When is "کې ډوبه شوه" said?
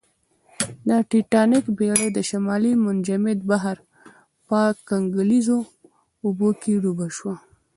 6.61-7.33